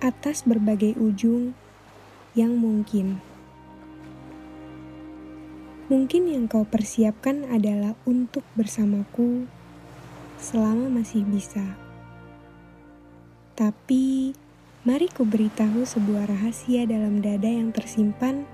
[0.00, 1.52] atas berbagai ujung
[2.32, 3.20] yang mungkin.
[5.92, 9.44] Mungkin yang kau persiapkan adalah untuk bersamaku
[10.40, 11.76] selama masih bisa.
[13.60, 14.32] Tapi,
[14.88, 18.48] mari ku beritahu sebuah rahasia dalam dada yang tersimpan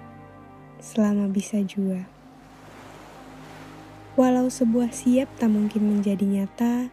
[0.83, 2.11] selama bisa jua.
[4.19, 6.91] Walau sebuah siap tak mungkin menjadi nyata,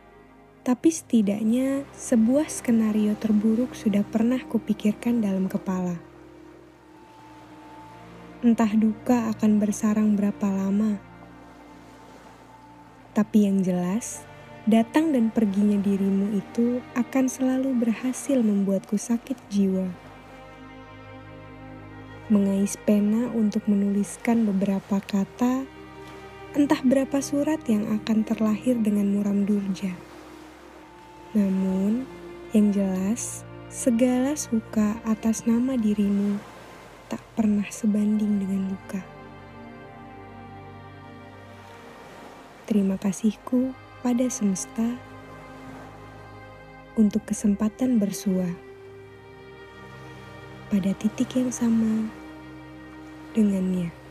[0.64, 6.00] tapi setidaknya sebuah skenario terburuk sudah pernah kupikirkan dalam kepala.
[8.40, 11.00] Entah duka akan bersarang berapa lama,
[13.14, 14.26] tapi yang jelas,
[14.66, 19.86] datang dan perginya dirimu itu akan selalu berhasil membuatku sakit jiwa.
[22.34, 25.68] Mengais pena untuk menuliskan beberapa kata,
[26.58, 30.13] entah berapa surat yang akan terlahir dengan muram durja.
[31.34, 32.06] Namun,
[32.54, 33.42] yang jelas,
[33.74, 36.38] segala suka atas nama dirimu
[37.10, 39.02] tak pernah sebanding dengan luka.
[42.70, 43.74] Terima kasihku
[44.06, 44.86] pada semesta
[46.94, 48.46] untuk kesempatan bersua
[50.74, 52.10] pada titik yang sama
[53.38, 54.03] dengannya.